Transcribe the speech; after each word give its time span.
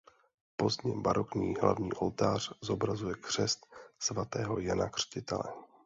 Pozdně 0.57 0.93
barokní 0.97 1.55
hlavní 1.61 1.91
oltář 1.93 2.53
zobrazuje 2.61 3.15
křest 3.15 3.67
svatého 3.99 4.59
Jana 4.59 4.89
Křtitele. 4.89 5.43